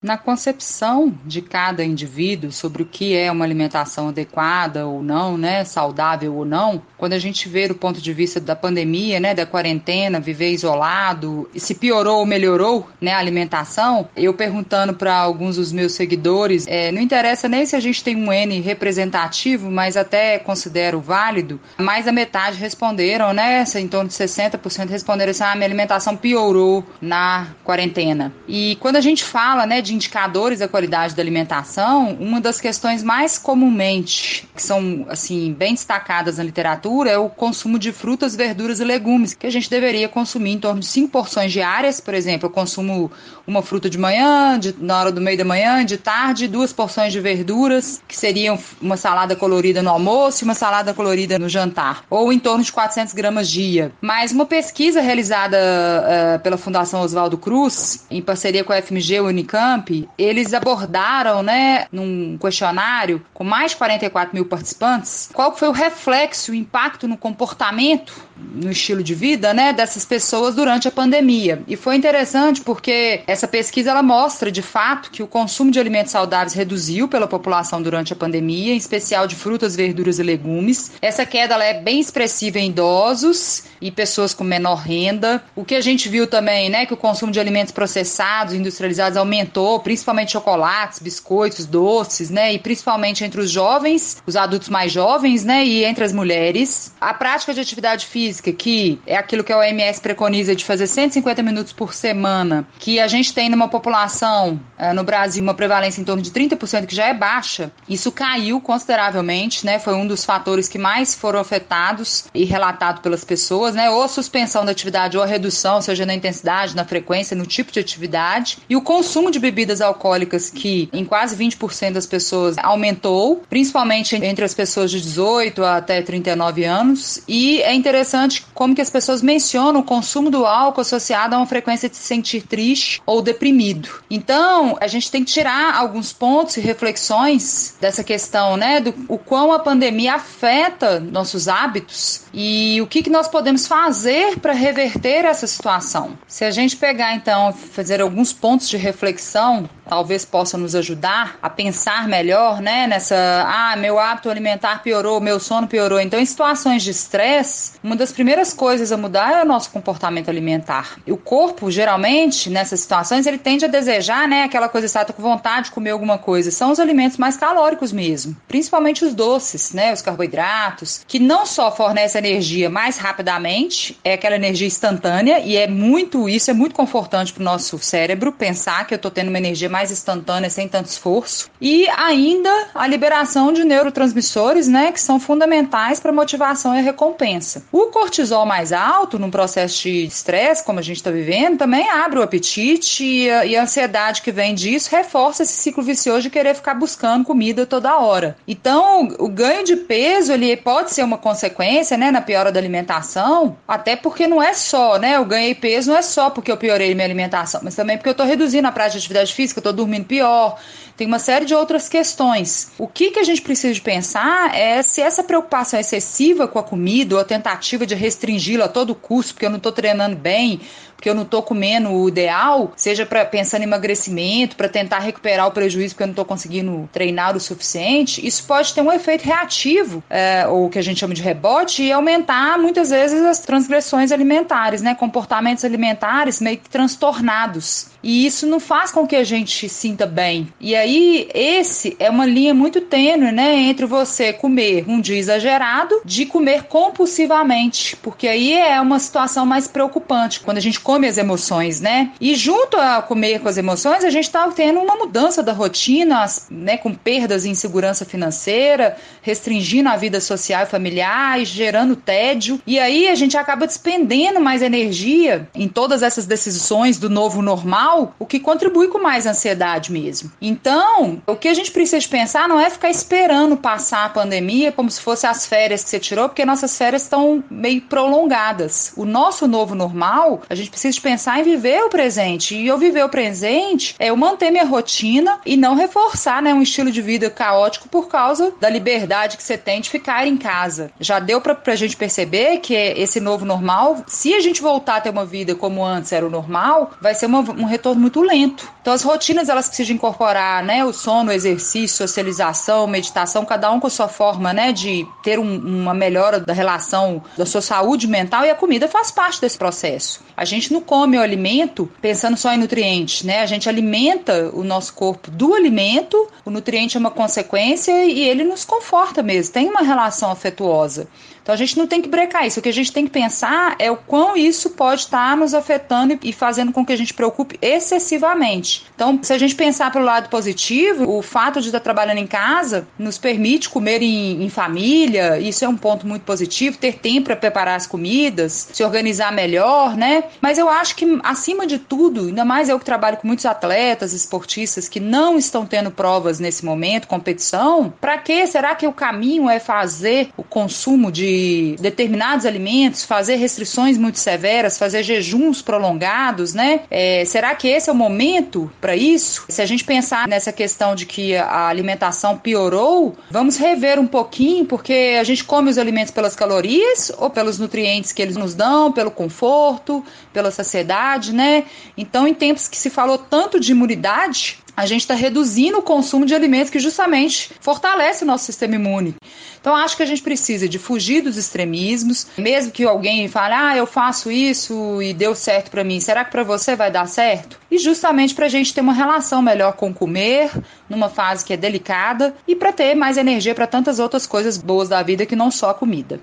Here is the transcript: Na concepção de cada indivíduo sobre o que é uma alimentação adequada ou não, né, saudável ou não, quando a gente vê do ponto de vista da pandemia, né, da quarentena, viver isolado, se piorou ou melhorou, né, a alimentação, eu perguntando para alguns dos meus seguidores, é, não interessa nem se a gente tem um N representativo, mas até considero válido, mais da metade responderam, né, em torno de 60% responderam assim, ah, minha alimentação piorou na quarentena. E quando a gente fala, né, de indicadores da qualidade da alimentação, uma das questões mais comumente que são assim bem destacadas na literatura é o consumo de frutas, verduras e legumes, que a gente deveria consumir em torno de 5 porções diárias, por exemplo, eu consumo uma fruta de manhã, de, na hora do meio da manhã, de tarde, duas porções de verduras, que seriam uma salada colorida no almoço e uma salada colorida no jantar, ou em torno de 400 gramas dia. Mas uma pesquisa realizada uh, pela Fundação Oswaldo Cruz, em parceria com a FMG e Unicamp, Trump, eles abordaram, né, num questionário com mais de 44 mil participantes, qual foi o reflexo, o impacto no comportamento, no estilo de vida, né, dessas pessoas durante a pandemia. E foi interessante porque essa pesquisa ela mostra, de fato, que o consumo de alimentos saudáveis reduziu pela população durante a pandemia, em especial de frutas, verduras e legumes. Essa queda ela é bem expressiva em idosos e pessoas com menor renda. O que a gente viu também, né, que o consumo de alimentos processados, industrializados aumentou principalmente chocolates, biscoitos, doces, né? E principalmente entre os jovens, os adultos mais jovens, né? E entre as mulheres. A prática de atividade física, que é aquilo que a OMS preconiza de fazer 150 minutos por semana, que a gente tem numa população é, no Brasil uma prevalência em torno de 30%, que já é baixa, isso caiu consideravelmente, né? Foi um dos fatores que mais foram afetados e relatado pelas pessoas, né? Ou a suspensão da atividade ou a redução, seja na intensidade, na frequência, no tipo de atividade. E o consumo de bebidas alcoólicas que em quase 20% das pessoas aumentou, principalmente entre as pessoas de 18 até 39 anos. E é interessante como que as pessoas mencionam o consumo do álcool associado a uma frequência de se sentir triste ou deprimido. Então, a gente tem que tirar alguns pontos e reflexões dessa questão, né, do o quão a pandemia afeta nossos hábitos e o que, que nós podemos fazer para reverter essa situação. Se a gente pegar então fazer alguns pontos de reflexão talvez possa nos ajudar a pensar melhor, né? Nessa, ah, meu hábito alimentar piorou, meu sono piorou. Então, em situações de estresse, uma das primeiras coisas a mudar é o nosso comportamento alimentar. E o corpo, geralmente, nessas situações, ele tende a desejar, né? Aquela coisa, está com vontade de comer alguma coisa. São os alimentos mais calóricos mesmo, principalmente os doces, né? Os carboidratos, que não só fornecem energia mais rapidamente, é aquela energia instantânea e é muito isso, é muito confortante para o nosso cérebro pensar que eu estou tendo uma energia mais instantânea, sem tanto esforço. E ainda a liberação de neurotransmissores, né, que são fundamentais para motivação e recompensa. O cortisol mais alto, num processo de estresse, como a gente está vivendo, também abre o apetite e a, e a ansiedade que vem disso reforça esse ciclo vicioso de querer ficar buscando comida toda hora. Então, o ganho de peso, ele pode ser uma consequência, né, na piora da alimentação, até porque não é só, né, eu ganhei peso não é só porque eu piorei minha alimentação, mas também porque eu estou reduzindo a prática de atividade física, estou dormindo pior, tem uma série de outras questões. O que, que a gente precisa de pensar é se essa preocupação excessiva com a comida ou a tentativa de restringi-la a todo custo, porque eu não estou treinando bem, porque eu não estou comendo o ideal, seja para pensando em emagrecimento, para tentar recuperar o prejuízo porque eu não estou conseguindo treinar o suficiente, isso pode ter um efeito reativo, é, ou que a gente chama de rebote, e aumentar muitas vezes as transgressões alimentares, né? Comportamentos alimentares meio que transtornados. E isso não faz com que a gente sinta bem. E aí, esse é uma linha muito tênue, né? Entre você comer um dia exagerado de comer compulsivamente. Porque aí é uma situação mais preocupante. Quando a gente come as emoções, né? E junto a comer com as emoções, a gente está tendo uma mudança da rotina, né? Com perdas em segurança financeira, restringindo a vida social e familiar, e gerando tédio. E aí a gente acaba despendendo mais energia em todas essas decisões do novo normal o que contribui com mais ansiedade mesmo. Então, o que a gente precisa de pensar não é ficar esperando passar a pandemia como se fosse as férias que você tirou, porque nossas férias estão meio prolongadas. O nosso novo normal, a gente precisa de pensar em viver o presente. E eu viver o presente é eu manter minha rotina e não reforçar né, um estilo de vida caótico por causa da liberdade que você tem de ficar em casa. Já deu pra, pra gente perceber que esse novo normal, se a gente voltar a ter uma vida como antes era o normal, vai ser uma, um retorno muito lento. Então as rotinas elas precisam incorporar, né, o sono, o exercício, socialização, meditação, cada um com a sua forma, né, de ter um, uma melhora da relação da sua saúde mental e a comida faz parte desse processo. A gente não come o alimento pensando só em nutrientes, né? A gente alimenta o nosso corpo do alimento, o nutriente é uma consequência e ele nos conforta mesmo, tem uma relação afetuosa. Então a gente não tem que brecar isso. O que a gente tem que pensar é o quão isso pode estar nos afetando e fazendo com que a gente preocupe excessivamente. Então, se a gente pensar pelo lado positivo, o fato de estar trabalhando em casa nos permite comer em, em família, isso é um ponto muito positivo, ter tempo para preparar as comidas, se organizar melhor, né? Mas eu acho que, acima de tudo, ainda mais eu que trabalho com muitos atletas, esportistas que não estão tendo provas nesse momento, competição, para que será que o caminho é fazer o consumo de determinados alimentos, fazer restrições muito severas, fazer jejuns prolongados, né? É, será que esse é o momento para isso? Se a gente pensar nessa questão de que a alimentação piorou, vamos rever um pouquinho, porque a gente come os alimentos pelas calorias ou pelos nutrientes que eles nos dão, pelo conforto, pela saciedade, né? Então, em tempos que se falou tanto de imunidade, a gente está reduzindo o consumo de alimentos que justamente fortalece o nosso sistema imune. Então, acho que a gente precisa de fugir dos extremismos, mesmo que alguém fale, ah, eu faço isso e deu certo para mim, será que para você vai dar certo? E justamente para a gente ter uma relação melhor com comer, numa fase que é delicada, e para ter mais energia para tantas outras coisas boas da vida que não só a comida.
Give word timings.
Na 0.00 0.16
concepção 0.16 1.12
de 1.24 1.42
cada 1.42 1.84
indivíduo 1.84 2.52
sobre 2.52 2.84
o 2.84 2.86
que 2.86 3.16
é 3.16 3.32
uma 3.32 3.44
alimentação 3.44 4.10
adequada 4.10 4.86
ou 4.86 5.02
não, 5.02 5.36
né, 5.36 5.64
saudável 5.64 6.36
ou 6.36 6.44
não, 6.44 6.80
quando 6.96 7.14
a 7.14 7.18
gente 7.18 7.48
vê 7.48 7.66
do 7.66 7.74
ponto 7.74 8.00
de 8.00 8.12
vista 8.12 8.38
da 8.38 8.54
pandemia, 8.54 9.18
né, 9.18 9.34
da 9.34 9.44
quarentena, 9.44 10.20
viver 10.20 10.52
isolado, 10.52 11.50
se 11.56 11.74
piorou 11.74 12.18
ou 12.18 12.26
melhorou, 12.26 12.86
né, 13.00 13.10
a 13.10 13.18
alimentação, 13.18 14.08
eu 14.16 14.32
perguntando 14.32 14.94
para 14.94 15.16
alguns 15.16 15.56
dos 15.56 15.72
meus 15.72 15.94
seguidores, 15.94 16.64
é, 16.68 16.92
não 16.92 17.02
interessa 17.02 17.48
nem 17.48 17.66
se 17.66 17.74
a 17.74 17.80
gente 17.80 18.04
tem 18.04 18.14
um 18.14 18.32
N 18.32 18.60
representativo, 18.60 19.68
mas 19.68 19.96
até 19.96 20.38
considero 20.38 21.00
válido, 21.00 21.58
mais 21.76 22.04
da 22.04 22.12
metade 22.12 22.56
responderam, 22.56 23.32
né, 23.32 23.64
em 23.74 23.88
torno 23.88 24.06
de 24.06 24.14
60% 24.14 24.90
responderam 24.90 25.32
assim, 25.32 25.42
ah, 25.42 25.56
minha 25.56 25.66
alimentação 25.66 26.16
piorou 26.16 26.86
na 27.00 27.48
quarentena. 27.64 28.32
E 28.46 28.76
quando 28.76 28.94
a 28.94 29.00
gente 29.00 29.24
fala, 29.24 29.66
né, 29.66 29.87
de 29.88 29.94
indicadores 29.94 30.58
da 30.58 30.68
qualidade 30.68 31.14
da 31.14 31.22
alimentação, 31.22 32.16
uma 32.20 32.40
das 32.40 32.60
questões 32.60 33.02
mais 33.02 33.38
comumente 33.38 34.48
que 34.54 34.62
são 34.62 35.06
assim 35.08 35.52
bem 35.52 35.74
destacadas 35.74 36.38
na 36.38 36.44
literatura 36.44 37.10
é 37.10 37.18
o 37.18 37.28
consumo 37.28 37.78
de 37.78 37.92
frutas, 37.92 38.36
verduras 38.36 38.80
e 38.80 38.84
legumes, 38.84 39.34
que 39.34 39.46
a 39.46 39.50
gente 39.50 39.70
deveria 39.70 40.08
consumir 40.08 40.52
em 40.52 40.58
torno 40.58 40.80
de 40.80 40.86
5 40.86 41.10
porções 41.10 41.52
diárias, 41.52 42.00
por 42.00 42.14
exemplo, 42.14 42.46
eu 42.46 42.50
consumo 42.50 43.10
uma 43.46 43.62
fruta 43.62 43.88
de 43.88 43.96
manhã, 43.96 44.58
de, 44.58 44.74
na 44.78 44.98
hora 45.00 45.12
do 45.12 45.20
meio 45.20 45.38
da 45.38 45.44
manhã, 45.44 45.84
de 45.84 45.96
tarde, 45.96 46.46
duas 46.46 46.72
porções 46.72 47.12
de 47.12 47.20
verduras, 47.20 48.02
que 48.06 48.16
seriam 48.16 48.58
uma 48.80 48.96
salada 48.96 49.34
colorida 49.34 49.82
no 49.82 49.90
almoço 49.90 50.42
e 50.42 50.44
uma 50.44 50.54
salada 50.54 50.92
colorida 50.92 51.38
no 51.38 51.48
jantar, 51.48 52.04
ou 52.10 52.32
em 52.32 52.38
torno 52.38 52.62
de 52.62 52.70
400 52.70 53.14
gramas 53.14 53.48
dia. 53.48 53.90
Mas 54.00 54.32
uma 54.32 54.44
pesquisa 54.44 55.00
realizada 55.00 55.56
uh, 55.58 56.38
pela 56.40 56.58
Fundação 56.58 57.00
Oswaldo 57.00 57.38
Cruz, 57.38 58.04
em 58.10 58.20
parceria 58.20 58.62
com 58.64 58.72
a 58.72 58.82
FMG 58.82 59.14
e 59.14 59.20
Unicamp, 59.20 59.77
Trump, 59.78 60.08
eles 60.18 60.52
abordaram, 60.54 61.42
né, 61.42 61.86
num 61.92 62.36
questionário 62.38 63.24
com 63.32 63.44
mais 63.44 63.72
de 63.72 63.76
44 63.76 64.34
mil 64.34 64.44
participantes, 64.44 65.30
qual 65.32 65.56
foi 65.56 65.68
o 65.68 65.72
reflexo, 65.72 66.52
o 66.52 66.54
impacto 66.54 67.06
no 67.06 67.16
comportamento, 67.16 68.27
no 68.54 68.70
estilo 68.70 69.02
de 69.02 69.14
vida, 69.14 69.52
né, 69.52 69.72
dessas 69.72 70.04
pessoas 70.04 70.54
durante 70.54 70.88
a 70.88 70.90
pandemia. 70.90 71.62
E 71.66 71.76
foi 71.76 71.96
interessante 71.96 72.60
porque 72.60 73.22
essa 73.26 73.46
pesquisa 73.46 73.90
ela 73.90 74.02
mostra, 74.02 74.50
de 74.50 74.62
fato, 74.62 75.10
que 75.10 75.22
o 75.22 75.26
consumo 75.26 75.70
de 75.70 75.78
alimentos 75.78 76.12
saudáveis 76.12 76.54
reduziu 76.54 77.08
pela 77.08 77.26
população 77.26 77.80
durante 77.82 78.12
a 78.12 78.16
pandemia, 78.16 78.72
em 78.72 78.76
especial 78.76 79.26
de 79.26 79.34
frutas, 79.34 79.76
verduras 79.76 80.18
e 80.18 80.22
legumes. 80.22 80.92
Essa 81.00 81.24
queda 81.24 81.54
ela 81.54 81.64
é 81.64 81.80
bem 81.80 82.00
expressiva 82.00 82.58
em 82.58 82.70
idosos 82.70 83.64
e 83.80 83.90
pessoas 83.90 84.34
com 84.34 84.44
menor 84.44 84.76
renda. 84.76 85.42
O 85.54 85.64
que 85.64 85.74
a 85.74 85.80
gente 85.80 86.08
viu 86.08 86.26
também, 86.26 86.68
né, 86.68 86.86
que 86.86 86.94
o 86.94 86.96
consumo 86.96 87.32
de 87.32 87.40
alimentos 87.40 87.72
processados, 87.72 88.54
industrializados 88.54 89.16
aumentou 89.16 89.80
principalmente 89.80 90.32
chocolates, 90.32 90.98
biscoitos, 90.98 91.66
doces, 91.66 92.30
né? 92.30 92.52
E 92.52 92.58
principalmente 92.58 93.24
entre 93.24 93.40
os 93.40 93.50
jovens, 93.50 94.22
os 94.26 94.36
adultos 94.36 94.68
mais 94.68 94.92
jovens, 94.92 95.44
né? 95.44 95.64
E 95.64 95.84
entre 95.84 96.04
as 96.04 96.12
mulheres. 96.12 96.92
A 97.00 97.14
prática 97.14 97.54
de 97.54 97.60
atividade 97.60 98.06
física, 98.06 98.27
que 98.36 99.00
é 99.06 99.16
aquilo 99.16 99.42
que 99.42 99.52
a 99.52 99.58
OMS 99.58 100.00
preconiza 100.00 100.54
de 100.54 100.64
fazer 100.64 100.86
150 100.86 101.42
minutos 101.42 101.72
por 101.72 101.94
semana, 101.94 102.66
que 102.78 103.00
a 103.00 103.08
gente 103.08 103.32
tem 103.32 103.48
numa 103.48 103.68
população 103.68 104.60
é, 104.78 104.92
no 104.92 105.02
Brasil 105.02 105.42
uma 105.42 105.54
prevalência 105.54 106.00
em 106.00 106.04
torno 106.04 106.22
de 106.22 106.30
30%, 106.30 106.86
que 106.86 106.94
já 106.94 107.06
é 107.06 107.14
baixa, 107.14 107.72
isso 107.88 108.12
caiu 108.12 108.60
consideravelmente, 108.60 109.64
né? 109.64 109.78
Foi 109.78 109.94
um 109.94 110.06
dos 110.06 110.24
fatores 110.24 110.68
que 110.68 110.78
mais 110.78 111.14
foram 111.14 111.40
afetados 111.40 112.26
e 112.34 112.44
relatado 112.44 113.00
pelas 113.00 113.24
pessoas, 113.24 113.74
né? 113.74 113.90
Ou 113.90 114.02
a 114.02 114.08
suspensão 114.08 114.64
da 114.64 114.72
atividade 114.72 115.16
ou 115.16 115.22
a 115.22 115.26
redução, 115.26 115.80
seja 115.80 116.04
na 116.04 116.14
intensidade, 116.14 116.76
na 116.76 116.84
frequência, 116.84 117.36
no 117.36 117.46
tipo 117.46 117.72
de 117.72 117.80
atividade. 117.80 118.58
E 118.68 118.76
o 118.76 118.82
consumo 118.82 119.30
de 119.30 119.38
bebidas 119.38 119.80
alcoólicas 119.80 120.50
que 120.50 120.88
em 120.92 121.04
quase 121.04 121.36
20% 121.36 121.92
das 121.92 122.06
pessoas 122.06 122.56
aumentou, 122.58 123.42
principalmente 123.48 124.16
entre 124.16 124.44
as 124.44 124.54
pessoas 124.54 124.90
de 124.90 125.00
18 125.00 125.64
até 125.64 126.02
39 126.02 126.64
anos. 126.64 127.22
E 127.26 127.60
é 127.62 127.74
interessante 127.74 128.17
como 128.54 128.74
que 128.74 128.80
as 128.80 128.90
pessoas 128.90 129.22
mencionam 129.22 129.80
o 129.80 129.84
consumo 129.84 130.30
do 130.30 130.44
álcool 130.46 130.80
associado 130.80 131.34
a 131.34 131.38
uma 131.38 131.46
frequência 131.46 131.88
de 131.88 131.96
se 131.96 132.02
sentir 132.02 132.42
triste 132.42 133.00
ou 133.06 133.22
deprimido. 133.22 133.88
Então, 134.10 134.76
a 134.80 134.86
gente 134.86 135.10
tem 135.10 135.24
que 135.24 135.32
tirar 135.32 135.74
alguns 135.74 136.12
pontos 136.12 136.56
e 136.56 136.60
reflexões 136.60 137.76
dessa 137.80 138.02
questão, 138.02 138.56
né, 138.56 138.80
do 138.80 138.94
o 139.08 139.18
quão 139.18 139.52
a 139.52 139.58
pandemia 139.58 140.14
afeta 140.14 140.98
nossos 141.00 141.48
hábitos 141.48 142.22
e 142.32 142.80
o 142.80 142.86
que, 142.86 143.02
que 143.02 143.10
nós 143.10 143.28
podemos 143.28 143.66
fazer 143.66 144.38
para 144.38 144.52
reverter 144.52 145.24
essa 145.24 145.46
situação. 145.46 146.18
Se 146.26 146.44
a 146.44 146.50
gente 146.50 146.76
pegar 146.76 147.14
então 147.14 147.52
fazer 147.52 148.00
alguns 148.00 148.32
pontos 148.32 148.68
de 148.68 148.76
reflexão 148.76 149.68
talvez 149.88 150.24
possa 150.24 150.58
nos 150.58 150.74
ajudar 150.74 151.38
a 151.42 151.48
pensar 151.48 152.06
melhor, 152.06 152.60
né? 152.60 152.86
Nessa, 152.86 153.16
ah, 153.46 153.76
meu 153.76 153.98
hábito 153.98 154.30
alimentar 154.30 154.82
piorou, 154.82 155.20
meu 155.20 155.40
sono 155.40 155.66
piorou. 155.66 156.00
Então, 156.00 156.20
em 156.20 156.26
situações 156.26 156.82
de 156.82 156.90
estresse, 156.90 157.72
uma 157.82 157.96
das 157.96 158.12
primeiras 158.12 158.52
coisas 158.52 158.92
a 158.92 158.96
mudar 158.96 159.32
é 159.32 159.42
o 159.42 159.46
nosso 159.46 159.70
comportamento 159.70 160.28
alimentar. 160.28 160.98
E 161.06 161.12
o 161.12 161.16
corpo, 161.16 161.70
geralmente, 161.70 162.50
nessas 162.50 162.80
situações, 162.80 163.26
ele 163.26 163.38
tende 163.38 163.64
a 163.64 163.68
desejar, 163.68 164.28
né? 164.28 164.42
Aquela 164.42 164.68
coisa, 164.68 164.86
está 164.86 165.04
com 165.04 165.22
vontade 165.22 165.66
de 165.66 165.72
comer 165.72 165.90
alguma 165.90 166.18
coisa. 166.18 166.50
São 166.50 166.70
os 166.70 166.78
alimentos 166.78 167.16
mais 167.16 167.36
calóricos 167.36 167.92
mesmo, 167.92 168.36
principalmente 168.46 169.04
os 169.04 169.14
doces, 169.14 169.72
né? 169.72 169.92
Os 169.92 170.02
carboidratos, 170.02 171.04
que 171.06 171.18
não 171.18 171.46
só 171.46 171.74
fornecem 171.74 172.18
energia 172.18 172.68
mais 172.68 172.98
rapidamente, 172.98 173.98
é 174.04 174.14
aquela 174.14 174.36
energia 174.36 174.66
instantânea 174.66 175.40
e 175.40 175.56
é 175.56 175.66
muito 175.66 176.28
isso, 176.28 176.50
é 176.50 176.54
muito 176.54 176.74
confortante 176.74 177.32
para 177.32 177.40
o 177.40 177.44
nosso 177.44 177.78
cérebro 177.78 178.32
pensar 178.32 178.86
que 178.86 178.94
eu 178.94 178.96
estou 178.96 179.10
tendo 179.10 179.28
uma 179.28 179.38
energia 179.38 179.68
mais 179.68 179.77
instantânea, 179.84 180.50
sem 180.50 180.68
tanto 180.68 180.86
esforço. 180.86 181.50
E 181.60 181.88
ainda 181.96 182.50
a 182.74 182.86
liberação 182.86 183.52
de 183.52 183.64
neurotransmissores, 183.64 184.68
né, 184.68 184.92
que 184.92 185.00
são 185.00 185.18
fundamentais 185.18 186.00
para 186.00 186.12
motivação 186.12 186.76
e 186.76 186.82
recompensa. 186.82 187.64
O 187.72 187.86
cortisol 187.86 188.46
mais 188.46 188.72
alto, 188.72 189.18
num 189.18 189.30
processo 189.30 189.82
de 189.82 190.04
estresse, 190.04 190.64
como 190.64 190.78
a 190.78 190.82
gente 190.82 190.96
está 190.96 191.10
vivendo, 191.10 191.58
também 191.58 191.88
abre 191.88 192.18
o 192.18 192.22
apetite 192.22 193.04
e 193.04 193.30
a, 193.30 193.46
e 193.46 193.56
a 193.56 193.62
ansiedade 193.62 194.22
que 194.22 194.32
vem 194.32 194.54
disso 194.54 194.90
reforça 194.90 195.42
esse 195.42 195.52
ciclo 195.52 195.82
vicioso 195.82 196.22
de 196.22 196.30
querer 196.30 196.54
ficar 196.54 196.74
buscando 196.74 197.24
comida 197.24 197.66
toda 197.66 197.98
hora. 197.98 198.36
Então, 198.46 199.08
o 199.18 199.28
ganho 199.28 199.64
de 199.64 199.76
peso, 199.76 200.32
ele 200.32 200.56
pode 200.56 200.92
ser 200.92 201.02
uma 201.02 201.18
consequência, 201.18 201.96
né, 201.96 202.10
na 202.10 202.20
piora 202.20 202.52
da 202.52 202.60
alimentação, 202.60 203.56
até 203.66 203.96
porque 203.96 204.26
não 204.26 204.42
é 204.42 204.54
só, 204.54 204.98
né, 204.98 205.16
eu 205.16 205.24
ganhei 205.24 205.54
peso 205.54 205.88
não 205.88 205.96
é 205.96 206.02
só 206.02 206.30
porque 206.30 206.52
eu 206.52 206.56
piorei 206.56 206.94
minha 206.94 207.06
alimentação, 207.06 207.60
mas 207.64 207.74
também 207.74 207.96
porque 207.96 208.08
eu 208.08 208.12
estou 208.12 208.26
reduzindo 208.26 208.66
a 208.68 208.72
prática 208.72 208.92
de 208.92 208.98
atividade 208.98 209.34
física, 209.34 209.60
estou 209.70 209.84
dormindo 209.84 210.06
pior, 210.06 210.58
tem 210.98 211.06
uma 211.06 211.20
série 211.20 211.44
de 211.44 211.54
outras 211.54 211.88
questões. 211.88 212.72
O 212.76 212.88
que, 212.88 213.12
que 213.12 213.20
a 213.20 213.22
gente 213.22 213.40
precisa 213.40 213.72
de 213.72 213.80
pensar 213.80 214.52
é 214.52 214.82
se 214.82 215.00
essa 215.00 215.22
preocupação 215.22 215.78
excessiva 215.78 216.48
com 216.48 216.58
a 216.58 216.62
comida 216.62 217.14
ou 217.14 217.20
a 217.20 217.24
tentativa 217.24 217.86
de 217.86 217.94
restringi-la 217.94 218.64
a 218.64 218.68
todo 218.68 218.96
custo, 218.96 219.32
porque 219.32 219.46
eu 219.46 219.50
não 219.50 219.58
estou 219.58 219.70
treinando 219.70 220.16
bem, 220.16 220.60
porque 220.98 221.08
eu 221.08 221.14
não 221.14 221.22
estou 221.22 221.40
comendo 221.44 221.90
o 221.90 222.08
ideal, 222.08 222.72
seja 222.74 223.06
para 223.06 223.24
pensando 223.24 223.62
em 223.62 223.66
emagrecimento, 223.66 224.56
para 224.56 224.68
tentar 224.68 224.98
recuperar 224.98 225.46
o 225.46 225.52
prejuízo 225.52 225.94
porque 225.94 226.02
eu 226.02 226.08
não 226.08 226.12
estou 226.12 226.24
conseguindo 226.24 226.90
treinar 226.92 227.36
o 227.36 227.40
suficiente, 227.40 228.26
isso 228.26 228.42
pode 228.44 228.74
ter 228.74 228.80
um 228.80 228.92
efeito 228.92 229.22
reativo, 229.22 230.02
é, 230.10 230.48
ou 230.48 230.68
que 230.68 230.76
a 230.76 230.82
gente 230.82 230.98
chama 230.98 231.14
de 231.14 231.22
rebote, 231.22 231.84
e 231.84 231.92
aumentar 231.92 232.58
muitas 232.58 232.90
vezes 232.90 233.22
as 233.22 233.38
transgressões 233.38 234.10
alimentares, 234.10 234.82
né? 234.82 234.92
Comportamentos 234.96 235.64
alimentares 235.64 236.40
meio 236.40 236.58
que 236.58 236.68
transtornados. 236.68 237.90
E 238.02 238.26
isso 238.26 238.46
não 238.46 238.58
faz 238.58 238.90
com 238.90 239.06
que 239.06 239.14
a 239.14 239.24
gente 239.24 239.68
sinta 239.68 240.04
bem. 240.04 240.52
E 240.60 240.74
aí, 240.74 240.87
esse 241.34 241.96
é 241.98 242.10
uma 242.10 242.26
linha 242.26 242.54
muito 242.54 242.80
tênue, 242.80 243.32
né? 243.32 243.54
Entre 243.54 243.86
você 243.86 244.32
comer 244.32 244.84
um 244.88 245.00
dia 245.00 245.18
exagerado 245.18 246.00
de 246.04 246.26
comer 246.26 246.64
compulsivamente. 246.64 247.96
Porque 247.96 248.28
aí 248.28 248.54
é 248.54 248.80
uma 248.80 248.98
situação 248.98 249.44
mais 249.44 249.66
preocupante. 249.66 250.40
Quando 250.40 250.58
a 250.58 250.60
gente 250.60 250.80
come 250.80 251.06
as 251.06 251.18
emoções, 251.18 251.80
né? 251.80 252.12
E 252.20 252.34
junto 252.34 252.76
a 252.76 253.02
comer 253.02 253.40
com 253.40 253.48
as 253.48 253.56
emoções, 253.56 254.04
a 254.04 254.10
gente 254.10 254.24
está 254.24 254.48
tendo 254.48 254.80
uma 254.80 254.96
mudança 254.96 255.42
da 255.42 255.52
rotina, 255.52 256.24
né? 256.50 256.76
Com 256.76 256.94
perdas 256.94 257.44
em 257.44 257.54
segurança 257.54 258.04
financeira, 258.04 258.96
restringindo 259.22 259.88
a 259.88 259.96
vida 259.96 260.20
social 260.20 260.62
e 260.62 260.66
familiar, 260.66 261.40
e 261.40 261.44
gerando 261.44 261.96
tédio. 261.96 262.60
E 262.66 262.78
aí 262.78 263.08
a 263.08 263.14
gente 263.14 263.36
acaba 263.36 263.66
despendendo 263.66 264.40
mais 264.40 264.62
energia 264.62 265.48
em 265.54 265.68
todas 265.68 266.02
essas 266.02 266.26
decisões 266.26 266.98
do 266.98 267.10
novo 267.10 267.42
normal 267.42 268.14
o 268.18 268.26
que 268.26 268.38
contribui 268.40 268.88
com 268.88 268.98
mais 268.98 269.26
ansiedade 269.26 269.92
mesmo. 269.92 270.30
Então, 270.40 270.77
o 271.26 271.36
que 271.36 271.48
a 271.48 271.54
gente 271.54 271.70
precisa 271.70 271.98
de 271.98 272.08
pensar 272.08 272.48
não 272.48 272.58
é 272.58 272.70
ficar 272.70 272.90
esperando 272.90 273.56
passar 273.56 274.04
a 274.04 274.08
pandemia 274.08 274.72
como 274.72 274.90
se 274.90 275.00
fosse 275.00 275.26
as 275.26 275.46
férias 275.46 275.84
que 275.84 275.90
você 275.90 275.98
tirou, 275.98 276.28
porque 276.28 276.44
nossas 276.44 276.76
férias 276.76 277.02
estão 277.02 277.42
meio 277.50 277.82
prolongadas. 277.82 278.92
O 278.96 279.04
nosso 279.04 279.46
novo 279.46 279.74
normal, 279.74 280.42
a 280.48 280.54
gente 280.54 280.70
precisa 280.70 280.94
de 280.94 281.00
pensar 281.00 281.40
em 281.40 281.42
viver 281.42 281.82
o 281.84 281.88
presente. 281.88 282.54
E 282.54 282.66
eu 282.66 282.78
viver 282.78 283.04
o 283.04 283.08
presente 283.08 283.94
é 283.98 284.10
eu 284.10 284.16
manter 284.16 284.50
minha 284.50 284.64
rotina 284.64 285.40
e 285.44 285.56
não 285.56 285.74
reforçar 285.74 286.42
né, 286.42 286.52
um 286.52 286.62
estilo 286.62 286.90
de 286.90 287.02
vida 287.02 287.30
caótico 287.30 287.88
por 287.88 288.08
causa 288.08 288.52
da 288.60 288.68
liberdade 288.68 289.36
que 289.36 289.42
você 289.42 289.56
tem 289.56 289.80
de 289.80 289.90
ficar 289.90 290.26
em 290.26 290.36
casa. 290.36 290.90
Já 291.00 291.18
deu 291.18 291.40
pra, 291.40 291.54
pra 291.54 291.76
gente 291.76 291.96
perceber 291.96 292.58
que 292.58 292.74
esse 292.74 293.20
novo 293.20 293.44
normal, 293.44 294.04
se 294.06 294.34
a 294.34 294.40
gente 294.40 294.62
voltar 294.62 294.96
a 294.96 295.00
ter 295.00 295.10
uma 295.10 295.24
vida 295.24 295.54
como 295.54 295.84
antes 295.84 296.12
era 296.12 296.26
o 296.26 296.30
normal, 296.30 296.92
vai 297.00 297.14
ser 297.14 297.26
uma, 297.26 297.40
um 297.40 297.64
retorno 297.64 298.00
muito 298.00 298.20
lento. 298.22 298.70
Então 298.80 298.92
as 298.92 299.02
rotinas 299.02 299.48
elas 299.48 299.68
precisam 299.68 299.94
incorporar, 299.94 300.64
né, 300.68 300.84
o 300.84 300.92
sono, 300.92 301.30
o 301.30 301.32
exercício, 301.32 301.96
socialização, 301.96 302.86
meditação, 302.86 303.42
cada 303.46 303.72
um 303.72 303.80
com 303.80 303.86
a 303.86 303.90
sua 303.90 304.06
forma, 304.06 304.52
né, 304.52 304.70
de 304.70 305.06
ter 305.22 305.38
um, 305.38 305.56
uma 305.56 305.94
melhora 305.94 306.38
da 306.38 306.52
relação 306.52 307.22
da 307.38 307.46
sua 307.46 307.62
saúde 307.62 308.06
mental 308.06 308.44
e 308.44 308.50
a 308.50 308.54
comida 308.54 308.86
faz 308.86 309.10
parte 309.10 309.40
desse 309.40 309.56
processo. 309.56 310.20
A 310.36 310.44
gente 310.44 310.70
não 310.70 310.82
come 310.82 311.16
o 311.16 311.22
alimento 311.22 311.90
pensando 312.02 312.36
só 312.36 312.52
em 312.52 312.58
nutrientes, 312.58 313.24
né? 313.24 313.40
A 313.40 313.46
gente 313.46 313.68
alimenta 313.68 314.50
o 314.52 314.62
nosso 314.62 314.92
corpo 314.92 315.30
do 315.30 315.54
alimento, 315.54 316.28
o 316.44 316.50
nutriente 316.50 316.98
é 316.98 317.00
uma 317.00 317.10
consequência 317.10 318.04
e 318.04 318.20
ele 318.20 318.44
nos 318.44 318.64
conforta 318.64 319.22
mesmo, 319.22 319.54
tem 319.54 319.68
uma 319.68 319.80
relação 319.80 320.30
afetuosa. 320.30 321.08
Então 321.48 321.54
a 321.54 321.56
gente 321.56 321.78
não 321.78 321.86
tem 321.86 322.02
que 322.02 322.10
brecar 322.10 322.46
isso. 322.46 322.60
O 322.60 322.62
que 322.62 322.68
a 322.68 322.72
gente 322.72 322.92
tem 322.92 323.06
que 323.06 323.10
pensar 323.10 323.74
é 323.78 323.90
o 323.90 323.96
quão 323.96 324.36
isso 324.36 324.68
pode 324.68 325.00
estar 325.00 325.34
nos 325.34 325.54
afetando 325.54 326.18
e 326.22 326.30
fazendo 326.30 326.72
com 326.72 326.84
que 326.84 326.92
a 326.92 326.96
gente 326.96 327.14
preocupe 327.14 327.58
excessivamente. 327.62 328.84
Então, 328.94 329.18
se 329.22 329.32
a 329.32 329.38
gente 329.38 329.54
pensar 329.54 329.90
pelo 329.90 330.04
lado 330.04 330.28
positivo, 330.28 331.10
o 331.10 331.22
fato 331.22 331.62
de 331.62 331.68
estar 331.68 331.80
trabalhando 331.80 332.18
em 332.18 332.26
casa 332.26 332.86
nos 332.98 333.16
permite 333.16 333.70
comer 333.70 334.02
em, 334.02 334.44
em 334.44 334.50
família, 334.50 335.38
isso 335.38 335.64
é 335.64 335.68
um 335.68 335.76
ponto 335.76 336.06
muito 336.06 336.20
positivo, 336.20 336.76
ter 336.76 336.98
tempo 336.98 337.28
para 337.28 337.36
preparar 337.36 337.76
as 337.76 337.86
comidas, 337.86 338.68
se 338.70 338.84
organizar 338.84 339.32
melhor, 339.32 339.96
né? 339.96 340.24
Mas 340.42 340.58
eu 340.58 340.68
acho 340.68 340.96
que, 340.96 341.18
acima 341.24 341.66
de 341.66 341.78
tudo, 341.78 342.26
ainda 342.26 342.44
mais 342.44 342.68
eu 342.68 342.78
que 342.78 342.84
trabalho 342.84 343.16
com 343.16 343.26
muitos 343.26 343.46
atletas, 343.46 344.12
esportistas 344.12 344.86
que 344.86 345.00
não 345.00 345.38
estão 345.38 345.64
tendo 345.64 345.90
provas 345.90 346.38
nesse 346.38 346.62
momento, 346.62 347.08
competição, 347.08 347.90
para 347.98 348.18
que 348.18 348.46
será 348.46 348.74
que 348.74 348.86
o 348.86 348.92
caminho 348.92 349.48
é 349.48 349.58
fazer 349.58 350.28
o 350.36 350.42
consumo 350.42 351.10
de 351.38 351.76
determinados 351.80 352.44
alimentos, 352.44 353.04
fazer 353.04 353.36
restrições 353.36 353.96
muito 353.96 354.18
severas, 354.18 354.78
fazer 354.78 355.02
jejuns 355.02 355.62
prolongados, 355.62 356.52
né? 356.52 356.80
É, 356.90 357.24
será 357.24 357.54
que 357.54 357.68
esse 357.68 357.88
é 357.88 357.92
o 357.92 357.96
momento 357.96 358.70
para 358.80 358.96
isso? 358.96 359.44
Se 359.48 359.62
a 359.62 359.66
gente 359.66 359.84
pensar 359.84 360.26
nessa 360.26 360.52
questão 360.52 360.94
de 360.94 361.06
que 361.06 361.36
a 361.36 361.68
alimentação 361.68 362.36
piorou, 362.36 363.16
vamos 363.30 363.56
rever 363.56 363.98
um 363.98 364.06
pouquinho, 364.06 364.64
porque 364.64 365.16
a 365.18 365.24
gente 365.24 365.44
come 365.44 365.70
os 365.70 365.78
alimentos 365.78 366.10
pelas 366.10 366.34
calorias 366.34 367.12
ou 367.18 367.30
pelos 367.30 367.58
nutrientes 367.58 368.12
que 368.12 368.20
eles 368.20 368.36
nos 368.36 368.54
dão, 368.54 368.92
pelo 368.92 369.10
conforto, 369.10 370.04
pela 370.32 370.50
saciedade, 370.50 371.32
né? 371.32 371.64
Então, 371.96 372.26
em 372.26 372.34
tempos 372.34 372.68
que 372.68 372.76
se 372.76 372.90
falou 372.90 373.18
tanto 373.18 373.60
de 373.60 373.72
imunidade, 373.72 374.58
a 374.78 374.86
gente 374.86 375.00
está 375.00 375.14
reduzindo 375.14 375.78
o 375.78 375.82
consumo 375.82 376.24
de 376.24 376.36
alimentos 376.36 376.70
que 376.70 376.78
justamente 376.78 377.50
fortalece 377.60 378.22
o 378.22 378.26
nosso 378.26 378.44
sistema 378.44 378.76
imune. 378.76 379.16
Então, 379.60 379.74
acho 379.74 379.96
que 379.96 380.04
a 380.04 380.06
gente 380.06 380.22
precisa 380.22 380.68
de 380.68 380.78
fugir 380.78 381.20
dos 381.20 381.36
extremismos, 381.36 382.28
mesmo 382.38 382.70
que 382.70 382.84
alguém 382.84 383.26
fale, 383.26 383.54
ah, 383.54 383.76
eu 383.76 383.88
faço 383.88 384.30
isso 384.30 385.02
e 385.02 385.12
deu 385.12 385.34
certo 385.34 385.68
para 385.68 385.82
mim, 385.82 385.98
será 385.98 386.24
que 386.24 386.30
para 386.30 386.44
você 386.44 386.76
vai 386.76 386.92
dar 386.92 387.08
certo? 387.08 387.58
E 387.68 387.76
justamente 387.76 388.36
para 388.36 388.46
a 388.46 388.48
gente 388.48 388.72
ter 388.72 388.80
uma 388.80 388.92
relação 388.92 389.42
melhor 389.42 389.72
com 389.72 389.92
comer, 389.92 390.48
numa 390.88 391.08
fase 391.08 391.44
que 391.44 391.52
é 391.52 391.56
delicada, 391.56 392.36
e 392.46 392.54
para 392.54 392.72
ter 392.72 392.94
mais 392.94 393.16
energia 393.16 393.56
para 393.56 393.66
tantas 393.66 393.98
outras 393.98 394.28
coisas 394.28 394.56
boas 394.56 394.88
da 394.88 395.02
vida 395.02 395.26
que 395.26 395.34
não 395.34 395.50
só 395.50 395.70
a 395.70 395.74
comida. 395.74 396.20